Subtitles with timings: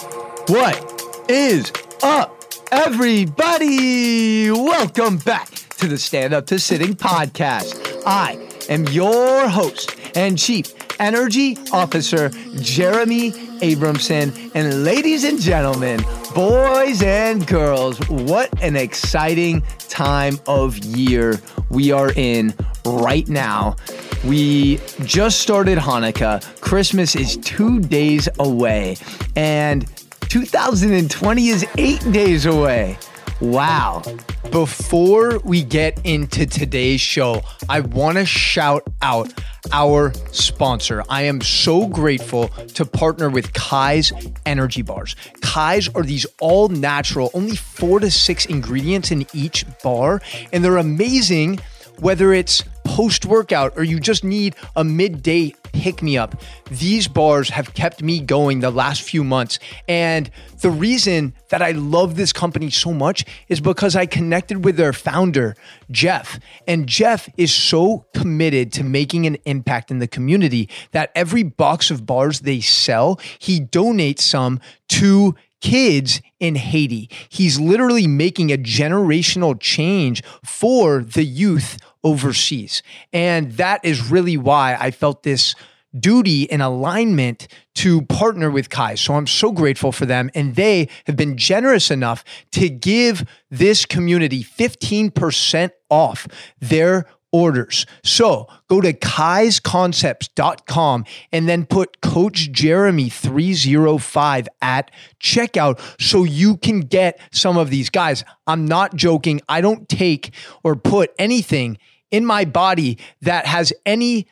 [0.00, 1.70] What is
[2.02, 4.50] up, everybody?
[4.50, 8.02] Welcome back to the Stand Up to Sitting podcast.
[8.06, 8.38] I
[8.70, 14.50] am your host and Chief Energy Officer, Jeremy Abramson.
[14.54, 16.02] And ladies and gentlemen,
[16.34, 21.38] boys and girls, what an exciting time of year
[21.68, 22.54] we are in
[22.86, 23.76] right now.
[24.24, 26.60] We just started Hanukkah.
[26.60, 28.96] Christmas is two days away,
[29.34, 29.86] and
[30.28, 32.98] 2020 is eight days away.
[33.40, 34.02] Wow.
[34.50, 39.32] Before we get into today's show, I want to shout out
[39.72, 41.02] our sponsor.
[41.08, 44.12] I am so grateful to partner with Kai's
[44.44, 45.16] Energy Bars.
[45.40, 50.20] Kai's are these all natural, only four to six ingredients in each bar,
[50.52, 51.60] and they're amazing
[52.00, 56.40] whether it's post workout or you just need a midday pick me up.
[56.70, 59.58] These bars have kept me going the last few months.
[59.88, 64.76] And the reason that I love this company so much is because I connected with
[64.76, 65.56] their founder,
[65.90, 66.38] Jeff.
[66.66, 71.90] And Jeff is so committed to making an impact in the community that every box
[71.90, 77.08] of bars they sell, he donates some to kids in Haiti.
[77.28, 82.82] He's literally making a generational change for the youth overseas.
[83.12, 85.54] And that is really why I felt this
[85.98, 88.94] duty and alignment to partner with Kai.
[88.94, 90.30] So I'm so grateful for them.
[90.34, 96.28] And they have been generous enough to give this community 15% off
[96.60, 97.86] their orders.
[98.02, 104.90] So go to kaisconcepts.com and then put Coach Jeremy 305 at
[105.20, 108.24] checkout so you can get some of these guys.
[108.46, 109.40] I'm not joking.
[109.48, 110.32] I don't take
[110.64, 111.78] or put anything
[112.10, 114.26] in my body that has any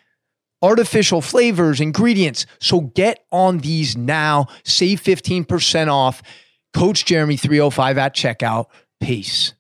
[0.63, 2.47] artificial flavors, ingredients.
[2.61, 4.47] So get on these now.
[4.65, 6.23] Save 15% off.
[6.75, 8.67] Coach Jeremy 305 at checkout.
[9.01, 9.55] Peace.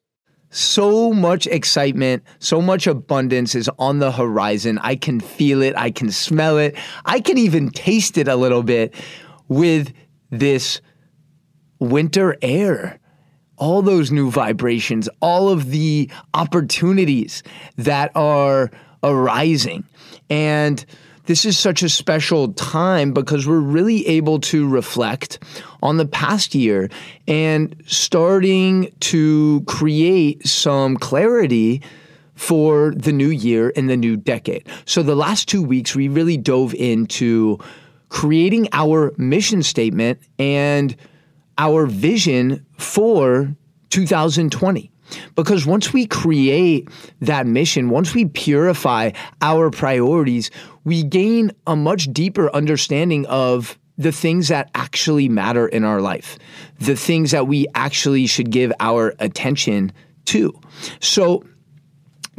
[0.51, 4.79] So much excitement, so much abundance is on the horizon.
[4.79, 8.63] I can feel it, I can smell it, I can even taste it a little
[8.63, 8.95] bit
[9.49, 9.93] with
[10.31, 10.81] this
[11.79, 12.99] winter air
[13.59, 17.43] all those new vibrations, all of the opportunities
[17.77, 18.71] that are
[19.03, 19.85] arising.
[20.31, 20.85] And
[21.27, 25.39] this is such a special time because we're really able to reflect
[25.83, 26.89] on the past year
[27.27, 31.83] and starting to create some clarity
[32.35, 34.67] for the new year and the new decade.
[34.87, 37.59] So, the last two weeks, we really dove into
[38.09, 40.97] creating our mission statement and
[41.59, 43.55] our vision for
[43.91, 44.91] 2020.
[45.35, 46.89] Because once we create
[47.21, 49.11] that mission, once we purify
[49.41, 50.51] our priorities,
[50.85, 56.39] we gain a much deeper understanding of the things that actually matter in our life,
[56.79, 59.93] the things that we actually should give our attention
[60.27, 60.53] to.
[61.01, 61.43] So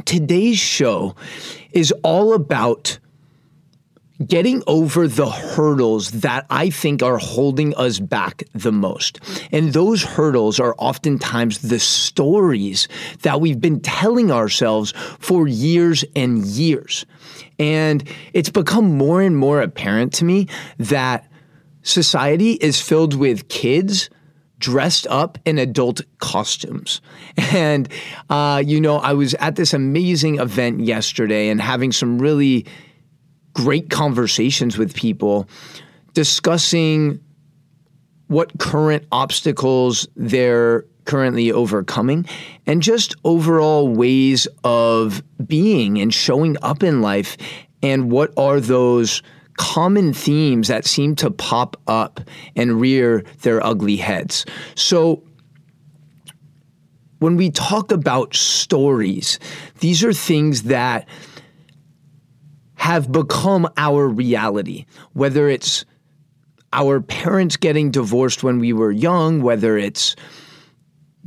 [0.04, 1.16] today's show
[1.72, 2.99] is all about
[4.26, 9.18] getting over the hurdles that I think are holding us back the most.
[9.50, 12.88] And those hurdles are oftentimes the stories
[13.22, 17.06] that we've been telling ourselves for years and years.
[17.58, 20.48] And it's become more and more apparent to me
[20.78, 21.26] that
[21.82, 24.10] society is filled with kids
[24.58, 27.00] dressed up in adult costumes.
[27.52, 27.88] And,
[28.28, 32.66] uh, you know, I was at this amazing event yesterday and having some really
[33.52, 35.48] great conversations with people
[36.14, 37.20] discussing
[38.28, 42.24] what current obstacles they're currently overcoming
[42.66, 47.36] and just overall ways of being and showing up in life
[47.82, 49.22] and what are those
[49.56, 52.20] common themes that seem to pop up
[52.54, 54.46] and rear their ugly heads.
[54.74, 55.22] So
[57.18, 59.38] when we talk about stories,
[59.80, 61.08] these are things that
[62.80, 65.84] have become our reality, whether it's
[66.72, 70.16] our parents getting divorced when we were young, whether it's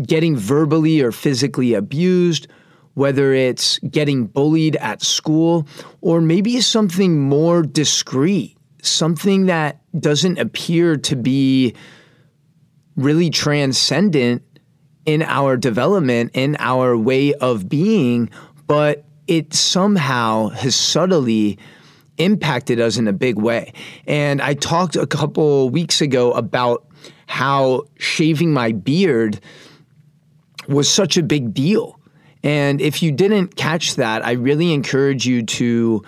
[0.01, 2.47] getting verbally or physically abused,
[2.95, 5.67] whether it's getting bullied at school,
[6.01, 11.75] or maybe something more discreet, something that doesn't appear to be
[12.95, 14.41] really transcendent
[15.05, 18.27] in our development, in our way of being,
[18.65, 21.57] but it somehow has subtly
[22.17, 23.73] impacted us in a big way.
[24.05, 26.85] And I talked a couple weeks ago about
[27.25, 29.39] how shaving my beard
[30.67, 31.99] was such a big deal.
[32.43, 36.03] And if you didn't catch that, I really encourage you to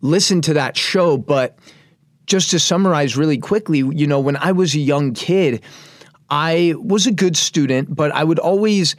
[0.00, 1.16] listen to that show.
[1.16, 1.58] But
[2.26, 5.62] just to summarize really quickly, you know, when I was a young kid,
[6.28, 8.96] I was a good student, but I would always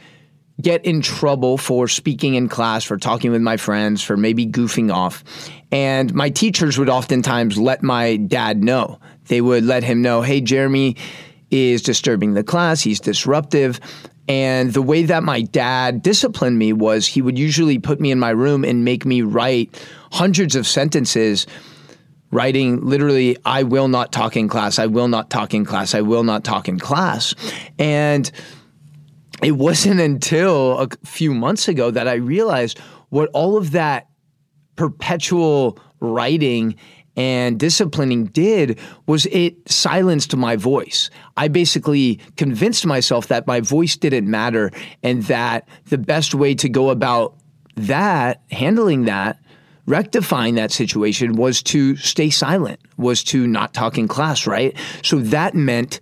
[0.60, 4.92] get in trouble for speaking in class, for talking with my friends, for maybe goofing
[4.92, 5.24] off.
[5.70, 9.00] And my teachers would oftentimes let my dad know.
[9.26, 10.96] They would let him know, hey, Jeremy
[11.50, 13.80] is disturbing the class, he's disruptive.
[14.28, 18.18] And the way that my dad disciplined me was he would usually put me in
[18.18, 19.82] my room and make me write
[20.12, 21.46] hundreds of sentences
[22.30, 26.00] writing literally, I will not talk in class, I will not talk in class, I
[26.00, 27.34] will not talk in class.
[27.78, 28.30] And
[29.42, 32.78] it wasn't until a few months ago that I realized
[33.08, 34.08] what all of that
[34.76, 36.76] perpetual writing
[37.16, 41.10] and disciplining did was it silenced my voice.
[41.36, 44.70] I basically convinced myself that my voice didn't matter
[45.02, 47.36] and that the best way to go about
[47.76, 49.38] that, handling that,
[49.86, 54.74] rectifying that situation was to stay silent, was to not talk in class, right?
[55.02, 56.00] So that meant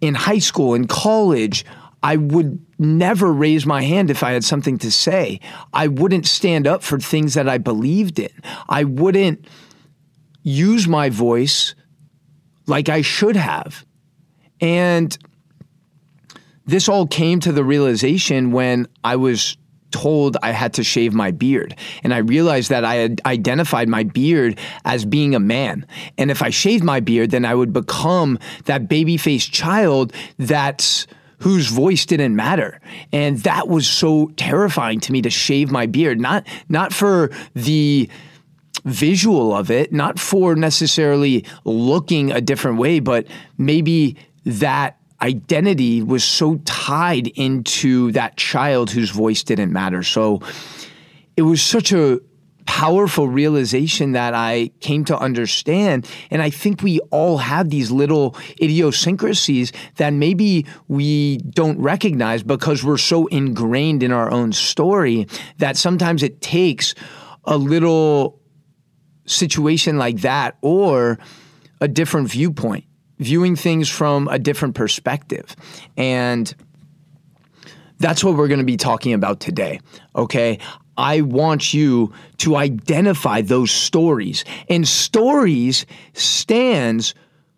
[0.00, 1.64] in high school, in college,
[2.02, 5.40] I would never raise my hand if I had something to say.
[5.72, 8.30] I wouldn't stand up for things that I believed in.
[8.68, 9.46] I wouldn't
[10.42, 11.74] use my voice
[12.66, 13.84] like I should have.
[14.60, 15.16] And
[16.66, 19.56] this all came to the realization when I was
[19.92, 21.74] told I had to shave my beard.
[22.02, 25.86] And I realized that I had identified my beard as being a man.
[26.18, 31.06] And if I shaved my beard, then I would become that baby faced child that's
[31.38, 32.80] whose voice didn't matter.
[33.12, 36.20] And that was so terrifying to me to shave my beard.
[36.20, 38.08] Not not for the
[38.84, 43.26] visual of it, not for necessarily looking a different way, but
[43.58, 50.02] maybe that identity was so tied into that child whose voice didn't matter.
[50.02, 50.40] So
[51.36, 52.20] it was such a
[52.66, 56.06] powerful realization that I came to understand.
[56.30, 62.84] And I think we all have these little idiosyncrasies that maybe we don't recognize because
[62.84, 65.26] we're so ingrained in our own story
[65.58, 66.94] that sometimes it takes
[67.44, 68.40] a little
[69.26, 71.18] situation like that or
[71.80, 72.84] a different viewpoint
[73.18, 75.56] viewing things from a different perspective.
[75.96, 76.54] And
[77.98, 79.80] that's what we're going to be talking about today.
[80.14, 80.58] Okay.
[80.96, 84.44] I want you to identify those stories.
[84.68, 87.14] And stories stands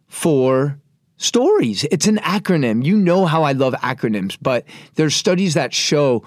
[0.07, 0.79] for
[1.17, 1.85] stories.
[1.91, 2.85] It's an acronym.
[2.85, 4.65] You know how I love acronyms, but
[4.95, 6.25] there's studies that show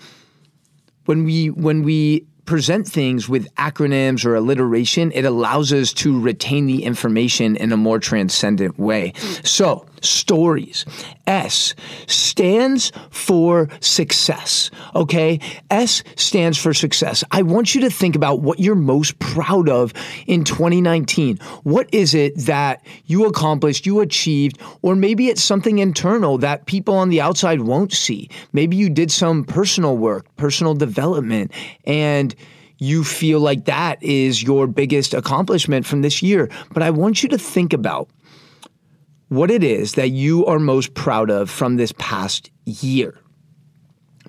[1.05, 6.65] when we when we present things with acronyms or alliteration, it allows us to retain
[6.65, 9.13] the information in a more transcendent way.
[9.43, 10.85] So, stories.
[11.27, 11.73] S
[12.07, 14.69] stands for success.
[14.95, 15.39] Okay.
[15.69, 17.23] S stands for success.
[17.31, 19.93] I want you to think about what you're most proud of
[20.27, 21.37] in 2019.
[21.63, 26.95] What is it that you accomplished, you achieved, or maybe it's something internal that people
[26.95, 28.29] on the outside won't see.
[28.53, 31.51] Maybe you did some personal work, personal development,
[31.85, 32.35] and
[32.81, 36.49] you feel like that is your biggest accomplishment from this year.
[36.73, 38.09] But I want you to think about
[39.31, 43.17] what it is that you are most proud of from this past year.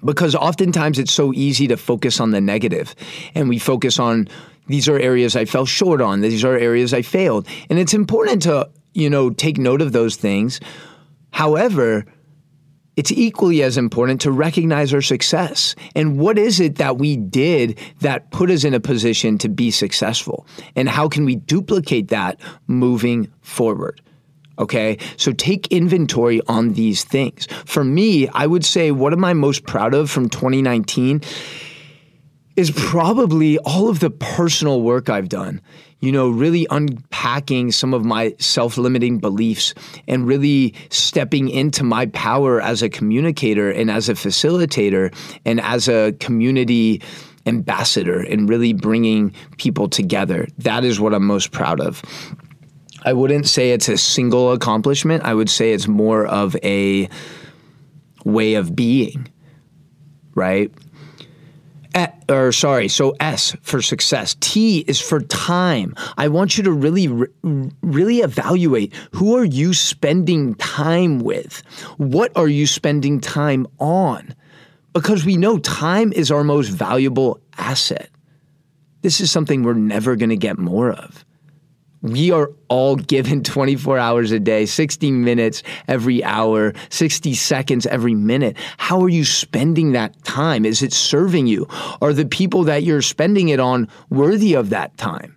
[0.04, 2.94] Because oftentimes it's so easy to focus on the negative
[3.34, 4.28] and we focus on
[4.68, 7.48] these are areas I fell short on, these are areas I failed.
[7.68, 10.60] And it's important to, you know, take note of those things.
[11.32, 12.04] However,
[12.94, 15.74] it's equally as important to recognize our success.
[15.96, 19.72] And what is it that we did that put us in a position to be
[19.72, 20.46] successful?
[20.76, 22.38] And how can we duplicate that
[22.68, 24.00] moving forward?
[24.58, 24.98] Okay.
[25.16, 27.46] So take inventory on these things.
[27.64, 31.22] For me, I would say what am I most proud of from 2019
[32.56, 35.60] is probably all of the personal work I've done.
[36.00, 39.72] You know, really unpacking some of my self limiting beliefs
[40.08, 45.88] and really stepping into my power as a communicator and as a facilitator and as
[45.88, 47.00] a community
[47.46, 50.48] ambassador and really bringing people together.
[50.58, 52.02] That is what I'm most proud of.
[53.04, 55.24] I wouldn't say it's a single accomplishment.
[55.24, 57.08] I would say it's more of a
[58.24, 59.28] way of being,
[60.34, 60.72] right?
[62.28, 64.36] or sorry, so S for success.
[64.40, 65.94] T is for time.
[66.16, 67.08] I want you to really,
[67.82, 71.62] really evaluate who are you spending time with?
[71.98, 74.34] What are you spending time on?
[74.92, 78.10] Because we know time is our most valuable asset.
[79.02, 81.21] This is something we're never going to get more of
[82.02, 88.14] we are all given 24 hours a day, 60 minutes every hour, 60 seconds every
[88.14, 88.56] minute.
[88.76, 90.64] How are you spending that time?
[90.64, 91.66] Is it serving you?
[92.02, 95.36] Are the people that you're spending it on worthy of that time?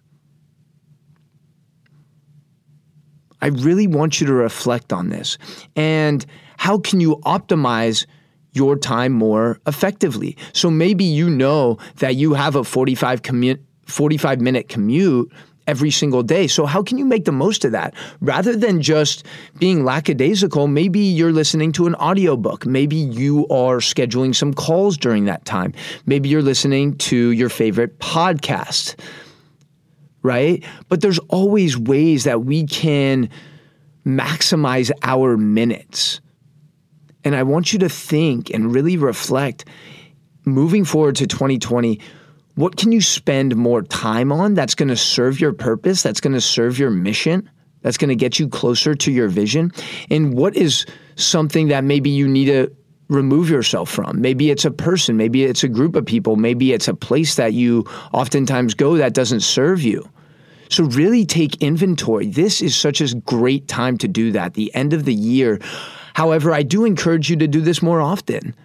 [3.41, 5.37] I really want you to reflect on this.
[5.75, 6.25] And
[6.57, 8.07] how can you optimize
[8.53, 10.35] your time more effectively?
[10.53, 15.31] So maybe you know that you have a 45 commute 45 minute commute
[15.67, 16.47] every single day.
[16.47, 17.93] So, how can you make the most of that?
[18.21, 19.25] Rather than just
[19.59, 22.65] being lackadaisical, maybe you're listening to an audiobook.
[22.65, 25.73] Maybe you are scheduling some calls during that time.
[26.05, 28.95] Maybe you're listening to your favorite podcast,
[30.21, 30.63] right?
[30.89, 33.29] But there's always ways that we can
[34.05, 36.21] maximize our minutes.
[37.23, 39.65] And I want you to think and really reflect
[40.45, 41.99] moving forward to 2020
[42.55, 46.33] what can you spend more time on that's going to serve your purpose, that's going
[46.33, 47.49] to serve your mission,
[47.81, 49.71] that's going to get you closer to your vision?
[50.09, 50.85] And what is
[51.15, 52.73] something that maybe you need to
[53.09, 54.21] remove yourself from?
[54.21, 57.53] Maybe it's a person, maybe it's a group of people, maybe it's a place that
[57.53, 60.09] you oftentimes go that doesn't serve you.
[60.69, 62.27] So, really take inventory.
[62.27, 65.59] This is such a great time to do that, the end of the year.
[66.15, 68.55] However, I do encourage you to do this more often.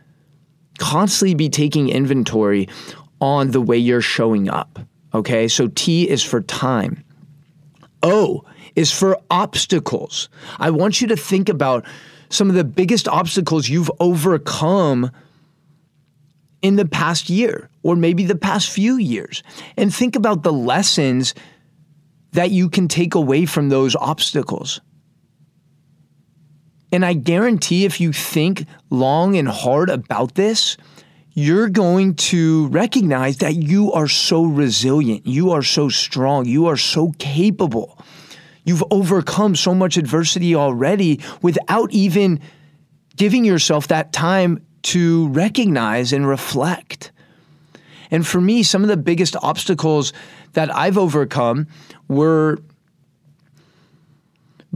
[0.79, 2.69] Constantly be taking inventory
[3.21, 4.79] on the way you're showing up.
[5.13, 7.05] Okay, so T is for time.
[8.03, 8.45] O
[8.77, 10.29] is for obstacles.
[10.59, 11.85] I want you to think about
[12.29, 15.11] some of the biggest obstacles you've overcome
[16.63, 19.43] in the past year or maybe the past few years.
[19.77, 21.35] And think about the lessons
[22.33, 24.81] that you can take away from those obstacles.
[26.93, 30.77] And I guarantee if you think long and hard about this,
[31.33, 36.77] you're going to recognize that you are so resilient, you are so strong, you are
[36.77, 37.99] so capable.
[38.65, 42.41] You've overcome so much adversity already without even
[43.17, 47.13] giving yourself that time to recognize and reflect.
[48.11, 50.13] And for me, some of the biggest obstacles
[50.53, 51.69] that I've overcome
[52.09, 52.59] were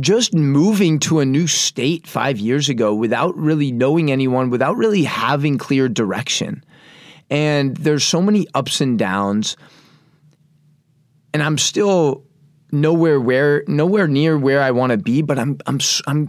[0.00, 5.04] just moving to a new state five years ago without really knowing anyone, without really
[5.04, 6.64] having clear direction.
[7.30, 9.56] And there's so many ups and downs.
[11.32, 12.24] And I'm still
[12.74, 16.28] nowhere where nowhere near where I want to be, but I'm I'm I'm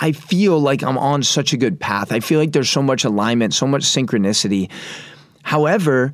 [0.00, 2.12] I feel like I'm on such a good path.
[2.12, 4.70] I feel like there's so much alignment, so much synchronicity.
[5.42, 6.12] However,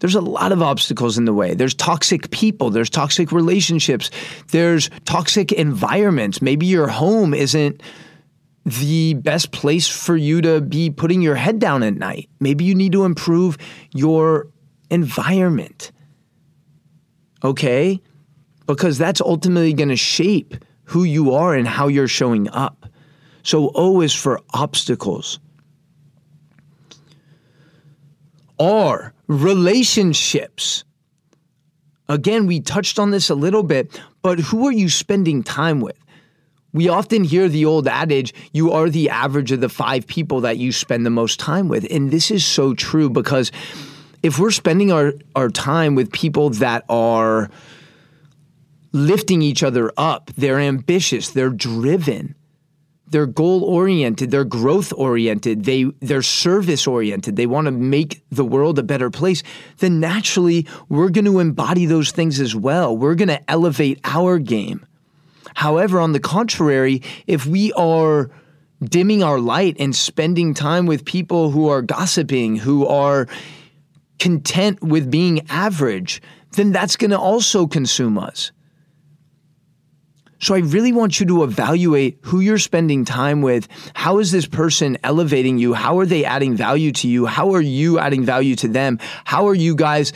[0.00, 1.54] there's a lot of obstacles in the way.
[1.54, 4.10] There's toxic people, there's toxic relationships,
[4.50, 6.42] there's toxic environments.
[6.42, 7.82] Maybe your home isn't
[8.64, 12.28] the best place for you to be putting your head down at night.
[12.40, 13.58] Maybe you need to improve
[13.92, 14.48] your
[14.90, 15.92] environment.
[17.42, 18.00] Okay?
[18.66, 22.86] Because that's ultimately going to shape who you are and how you're showing up.
[23.42, 25.38] So O is for obstacles.
[28.58, 30.84] R relationships.
[32.08, 35.96] Again, we touched on this a little bit, but who are you spending time with?
[36.72, 40.58] We often hear the old adage, you are the average of the five people that
[40.58, 41.86] you spend the most time with.
[41.90, 43.52] And this is so true because
[44.24, 47.48] if we're spending our, our time with people that are
[48.92, 52.34] lifting each other up, they're ambitious, they're driven,
[53.14, 58.44] they're goal oriented, they're growth oriented, they they're service oriented, they want to make the
[58.44, 59.44] world a better place,
[59.78, 62.96] then naturally we're going to embody those things as well.
[62.96, 64.84] We're going to elevate our game.
[65.54, 68.32] However, on the contrary, if we are
[68.82, 73.28] dimming our light and spending time with people who are gossiping, who are
[74.18, 76.20] content with being average,
[76.56, 78.50] then that's going to also consume us.
[80.44, 83.66] So I really want you to evaluate who you're spending time with.
[83.94, 85.72] How is this person elevating you?
[85.72, 87.24] How are they adding value to you?
[87.24, 88.98] How are you adding value to them?
[89.24, 90.12] How are you guys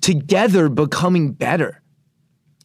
[0.00, 1.82] together becoming better?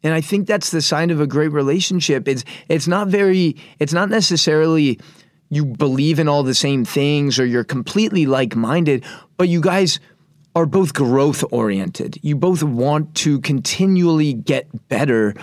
[0.02, 2.26] And I think that's the sign of a great relationship.
[2.26, 4.98] It's it's not very it's not necessarily
[5.50, 9.04] you believe in all the same things or you're completely like-minded,
[9.36, 10.00] but you guys
[10.56, 12.18] are both growth oriented.
[12.22, 15.36] You both want to continually get better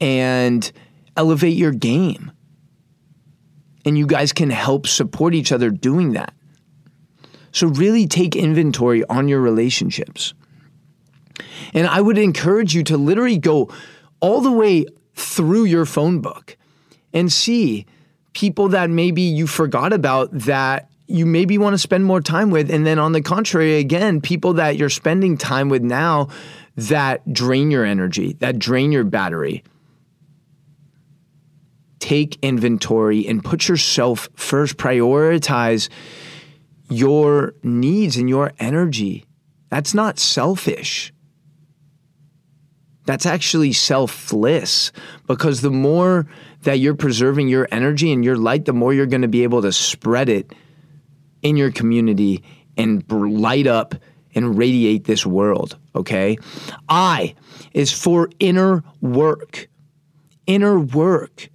[0.00, 0.70] and
[1.18, 2.32] elevate your game.
[3.84, 6.32] And you guys can help support each other doing that.
[7.52, 10.34] So, really take inventory on your relationships.
[11.72, 13.70] And I would encourage you to literally go
[14.20, 16.56] all the way through your phone book
[17.12, 17.86] and see
[18.32, 22.70] people that maybe you forgot about that you maybe want to spend more time with.
[22.70, 26.28] And then on the contrary, again, people that you're spending time with now
[26.76, 29.64] that drain your energy, that drain your battery
[32.08, 35.90] take inventory and put yourself first, prioritize
[36.88, 39.26] your needs and your energy.
[39.68, 41.12] That's not selfish.
[43.04, 44.90] That's actually selfless
[45.26, 46.26] because the more
[46.62, 49.60] that you're preserving your energy and your light, the more you're going to be able
[49.60, 50.54] to spread it
[51.42, 52.42] in your community
[52.78, 53.94] and light up
[54.34, 56.38] and radiate this world, okay?
[56.88, 57.34] I
[57.74, 59.68] is for inner work.
[60.46, 61.50] Inner work.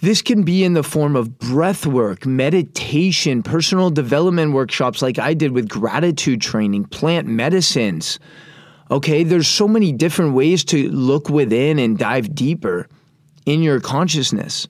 [0.00, 5.34] This can be in the form of breath work, meditation, personal development workshops like I
[5.34, 8.20] did with gratitude training, plant medicines.
[8.92, 12.88] Okay, there's so many different ways to look within and dive deeper
[13.44, 14.68] in your consciousness.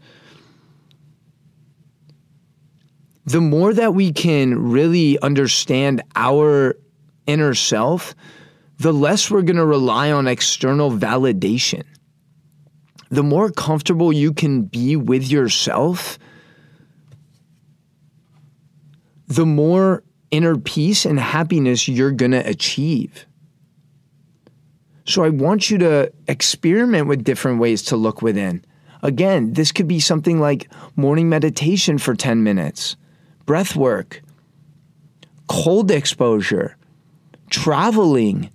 [3.26, 6.76] The more that we can really understand our
[7.26, 8.14] inner self,
[8.78, 11.84] the less we're going to rely on external validation
[13.10, 16.18] the more comfortable you can be with yourself,
[19.26, 23.26] the more inner peace and happiness you're going to achieve.
[25.04, 28.62] So I want you to experiment with different ways to look within.
[29.02, 32.96] Again, this could be something like morning meditation for 10 minutes,
[33.46, 34.22] breath work,
[35.48, 36.76] cold exposure,
[37.48, 38.50] traveling.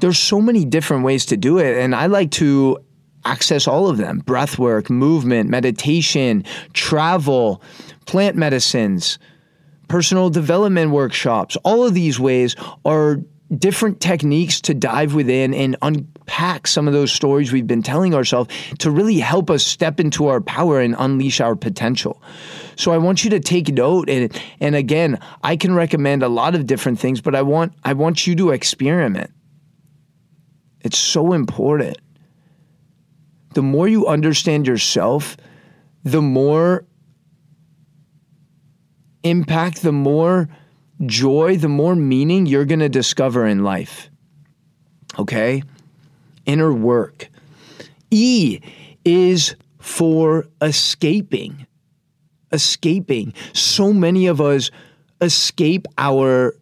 [0.00, 1.78] There's so many different ways to do it.
[1.78, 2.78] And I like to
[3.24, 7.62] access all of them breath work, movement, meditation, travel,
[8.06, 9.18] plant medicines,
[9.88, 11.56] personal development workshops.
[11.64, 13.18] All of these ways are
[13.58, 18.54] different techniques to dive within and unpack some of those stories we've been telling ourselves
[18.78, 22.22] to really help us step into our power and unleash our potential.
[22.76, 26.54] So I want you to take note and and again, I can recommend a lot
[26.54, 29.30] of different things, but I want I want you to experiment.
[30.80, 31.98] It's so important
[33.54, 35.36] the more you understand yourself,
[36.04, 36.84] the more
[39.22, 40.48] impact, the more
[41.06, 44.10] joy, the more meaning you're going to discover in life.
[45.18, 45.62] Okay?
[46.46, 47.28] Inner work.
[48.10, 48.60] E
[49.04, 51.66] is for escaping.
[52.52, 53.32] Escaping.
[53.52, 54.70] So many of us
[55.20, 56.54] escape our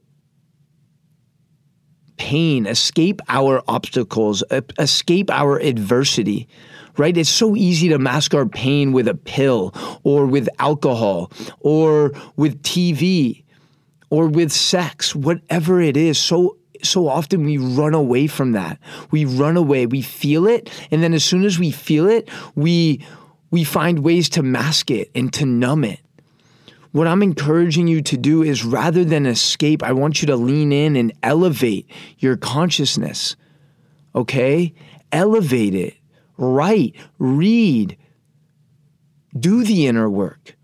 [2.16, 4.44] pain, escape our obstacles,
[4.78, 6.48] escape our adversity
[6.96, 7.16] right?
[7.16, 12.62] It's so easy to mask our pain with a pill or with alcohol or with
[12.62, 13.44] TV
[14.10, 16.18] or with sex, whatever it is.
[16.18, 18.78] So so often we run away from that.
[19.10, 19.86] We run away.
[19.86, 23.04] We feel it, and then as soon as we feel it, we
[23.50, 26.00] we find ways to mask it and to numb it.
[26.92, 30.72] What I'm encouraging you to do is rather than escape, I want you to lean
[30.72, 33.36] in and elevate your consciousness.
[34.14, 34.74] Okay?
[35.12, 35.94] Elevate it
[36.40, 37.96] write, read,
[39.38, 40.56] do the inner work.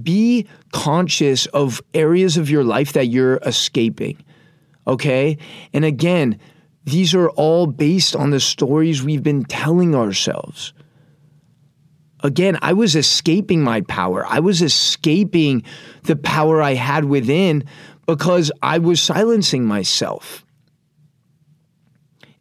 [0.00, 4.22] Be conscious of areas of your life that you're escaping.
[4.86, 5.38] Okay?
[5.72, 6.38] And again,
[6.84, 10.72] these are all based on the stories we've been telling ourselves.
[12.22, 14.24] Again, I was escaping my power.
[14.26, 15.64] I was escaping
[16.04, 17.64] the power I had within
[18.06, 20.45] because I was silencing myself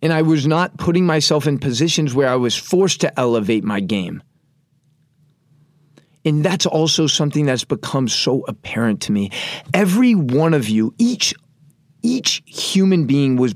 [0.06, 3.80] and I was not putting myself in positions where I was forced to elevate my
[3.80, 4.22] game.
[6.24, 9.32] And that's also something that's become so apparent to me.
[9.74, 11.34] Every one of you, each
[12.04, 13.56] each human being was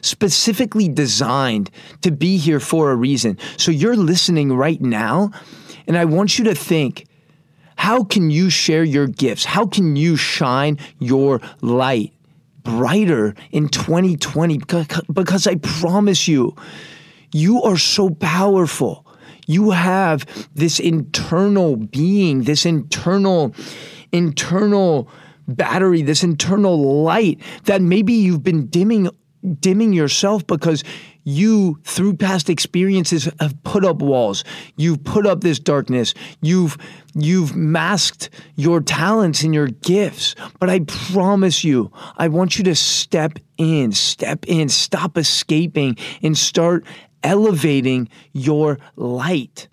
[0.00, 3.38] specifically designed to be here for a reason.
[3.56, 5.30] So you're listening right now,
[5.86, 7.06] and I want you to think
[7.76, 9.44] how can you share your gifts?
[9.44, 12.13] How can you shine your light?
[12.64, 14.58] Brighter in 2020
[15.12, 16.56] because, I promise you,
[17.32, 19.06] you are so powerful.
[19.46, 23.54] You have this internal being, this internal,
[24.12, 25.08] internal
[25.46, 29.10] battery, this internal light that maybe you've been dimming
[29.60, 30.82] dimming yourself because
[31.24, 34.44] you through past experiences have put up walls.
[34.76, 36.14] You've put up this darkness.
[36.40, 36.76] You've
[37.14, 40.34] you've masked your talents and your gifts.
[40.60, 46.36] But i promise you i want you to step in step in stop escaping and
[46.36, 46.84] start
[47.22, 49.68] elevating your light.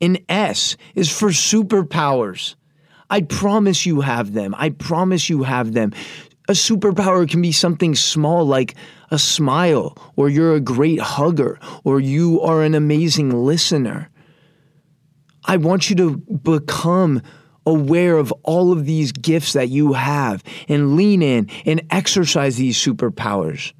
[0.00, 2.56] An s is for superpowers.
[3.10, 4.54] I promise you have them.
[4.56, 5.92] I promise you have them.
[6.50, 8.74] A superpower can be something small like
[9.12, 14.10] a smile, or you're a great hugger, or you are an amazing listener.
[15.44, 17.22] I want you to become
[17.64, 22.76] aware of all of these gifts that you have and lean in and exercise these
[22.76, 23.72] superpowers.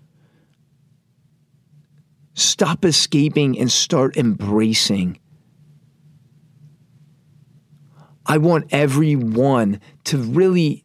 [2.35, 5.19] Stop escaping and start embracing.
[8.25, 10.85] I want everyone to really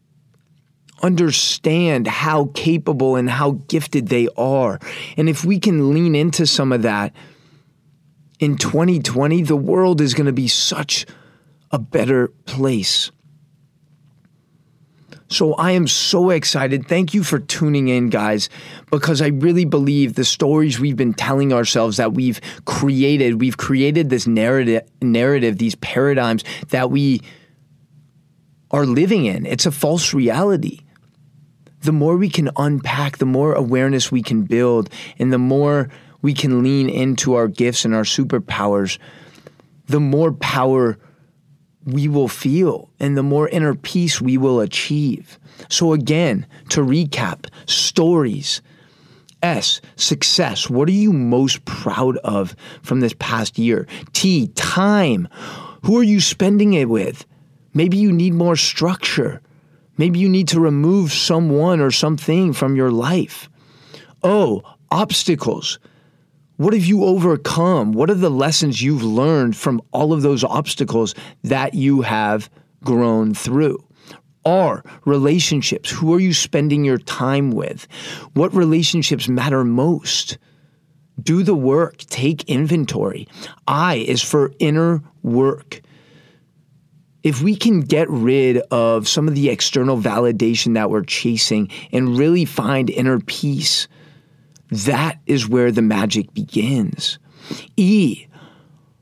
[1.01, 4.79] understand how capable and how gifted they are.
[5.17, 7.13] And if we can lean into some of that,
[8.39, 11.05] in 2020, the world is going to be such
[11.71, 13.11] a better place.
[15.27, 16.87] So I am so excited.
[16.87, 18.47] Thank you for tuning in, guys,
[18.91, 24.09] because I really believe the stories we've been telling ourselves that we've created, we've created
[24.09, 27.21] this narrative, narrative, these paradigms that we
[28.69, 29.45] are living in.
[29.45, 30.81] It's a false reality.
[31.85, 35.91] The more we can unpack, the more awareness we can build, and the more
[36.23, 38.97] we can lean into our gifts and our superpowers,
[39.85, 40.97] the more power
[41.83, 45.37] we will feel and the more inner peace we will achieve.
[45.69, 48.63] So, again, to recap stories.
[49.43, 50.67] S, success.
[50.67, 53.85] What are you most proud of from this past year?
[54.11, 55.27] T, time.
[55.83, 57.27] Who are you spending it with?
[57.75, 59.43] Maybe you need more structure.
[59.97, 63.49] Maybe you need to remove someone or something from your life.
[64.23, 65.79] Oh, obstacles.
[66.57, 67.91] What have you overcome?
[67.91, 72.49] What are the lessons you've learned from all of those obstacles that you have
[72.83, 73.83] grown through?
[74.45, 75.89] R, relationships.
[75.89, 77.87] Who are you spending your time with?
[78.33, 80.37] What relationships matter most?
[81.21, 83.27] Do the work, take inventory.
[83.67, 85.81] I is for inner work.
[87.25, 92.19] If we can get rid of some of the external validation that we're chasing and
[92.19, 93.87] really find inner peace,
[94.69, 97.17] that is where the magic begins.
[97.77, 98.27] E,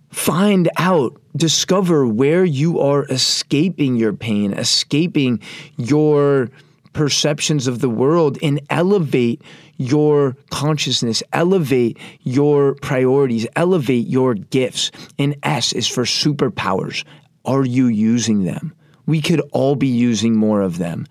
[0.10, 5.42] find out, discover where you are escaping your pain, escaping
[5.76, 6.50] your
[6.94, 9.42] perceptions of the world, and elevate
[9.76, 14.92] your consciousness, elevate your priorities, elevate your gifts.
[15.20, 17.04] And S is for superpowers.
[17.46, 18.74] Are you using them?
[19.06, 21.08] We could all be using more of them.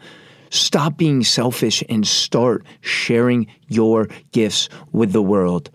[0.51, 5.71] Stop being selfish and start sharing your gifts with the world.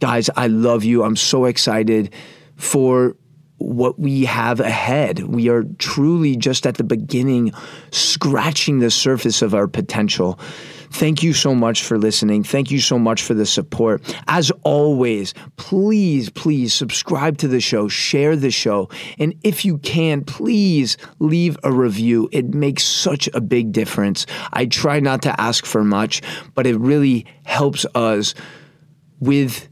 [0.00, 1.02] Guys, I love you.
[1.02, 2.12] I'm so excited
[2.56, 3.16] for
[3.58, 5.20] what we have ahead.
[5.20, 7.52] We are truly just at the beginning,
[7.90, 10.38] scratching the surface of our potential.
[10.90, 12.42] Thank you so much for listening.
[12.42, 14.02] Thank you so much for the support.
[14.26, 20.24] As always, please, please subscribe to the show, share the show, and if you can,
[20.24, 22.28] please leave a review.
[22.32, 24.26] It makes such a big difference.
[24.52, 26.22] I try not to ask for much,
[26.54, 28.34] but it really helps us
[29.20, 29.69] with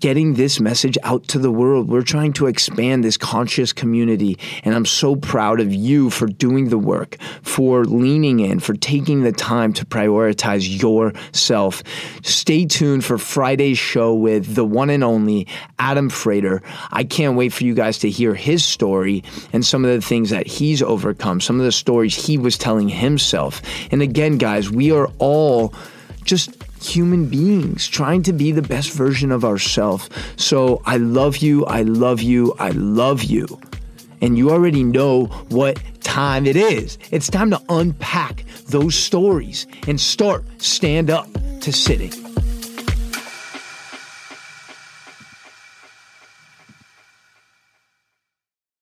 [0.00, 1.88] getting this message out to the world.
[1.88, 4.38] We're trying to expand this conscious community.
[4.62, 9.22] And I'm so proud of you for doing the work, for leaning in, for taking
[9.22, 11.82] the time to prioritize yourself.
[12.22, 15.46] Stay tuned for Friday's show with the one and only
[15.78, 16.62] Adam Frater.
[16.90, 20.30] I can't wait for you guys to hear his story and some of the things
[20.30, 23.62] that he's overcome, some of the stories he was telling himself.
[23.90, 25.74] And again, guys, we are all
[26.24, 30.08] just human beings trying to be the best version of ourselves.
[30.36, 31.64] So I love you.
[31.66, 32.54] I love you.
[32.58, 33.46] I love you.
[34.20, 36.98] And you already know what time it is.
[37.10, 41.28] It's time to unpack those stories and start stand up
[41.60, 42.25] to sitting.